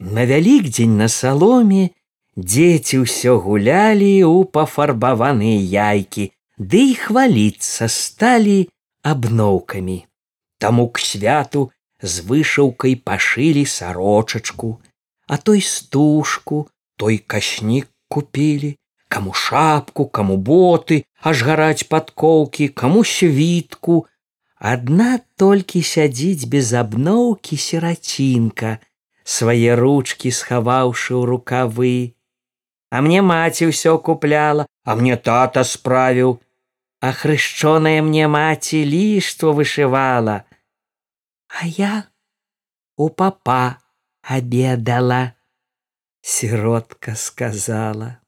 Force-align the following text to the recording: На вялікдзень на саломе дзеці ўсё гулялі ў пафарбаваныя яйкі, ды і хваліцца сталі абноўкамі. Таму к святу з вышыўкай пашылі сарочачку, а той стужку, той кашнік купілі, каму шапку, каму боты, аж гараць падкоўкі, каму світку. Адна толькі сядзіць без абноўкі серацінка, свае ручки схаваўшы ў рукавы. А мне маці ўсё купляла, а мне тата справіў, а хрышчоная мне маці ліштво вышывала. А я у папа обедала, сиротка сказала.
На 0.00 0.24
вялікдзень 0.30 0.96
на 1.00 1.08
саломе 1.08 1.90
дзеці 2.36 3.02
ўсё 3.04 3.38
гулялі 3.44 4.12
ў 4.26 4.44
пафарбаваныя 4.56 5.60
яйкі, 5.90 6.30
ды 6.58 6.80
і 6.90 6.94
хваліцца 7.04 7.88
сталі 7.88 8.58
абноўкамі. 9.02 9.98
Таму 10.58 10.88
к 10.88 11.00
святу 11.00 11.70
з 12.02 12.26
вышыўкай 12.28 12.94
пашылі 13.00 13.64
сарочачку, 13.64 14.80
а 15.26 15.36
той 15.36 15.60
стужку, 15.60 16.68
той 16.96 17.18
кашнік 17.18 17.88
купілі, 18.08 18.76
каму 19.08 19.32
шапку, 19.32 20.06
каму 20.06 20.36
боты, 20.36 21.04
аж 21.22 21.42
гараць 21.48 21.86
падкоўкі, 21.88 22.68
каму 22.68 23.04
світку. 23.04 24.06
Адна 24.58 25.20
толькі 25.36 25.82
сядзіць 25.82 26.48
без 26.48 26.72
абноўкі 26.72 27.56
серацінка, 27.56 28.78
свае 29.28 29.74
ручки 29.74 30.30
схаваўшы 30.30 31.14
ў 31.16 31.24
рукавы. 31.24 32.16
А 32.90 33.00
мне 33.02 33.20
маці 33.22 33.70
ўсё 33.72 33.98
купляла, 33.98 34.66
а 34.84 34.94
мне 34.94 35.16
тата 35.16 35.64
справіў, 35.64 36.38
а 37.00 37.12
хрышчоная 37.12 38.00
мне 38.02 38.28
маці 38.28 38.84
ліштво 38.84 39.52
вышывала. 39.52 40.44
А 41.48 41.66
я 41.66 42.08
у 42.96 43.08
папа 43.08 43.78
обедала, 44.22 45.34
сиротка 46.22 47.14
сказала. 47.14 48.20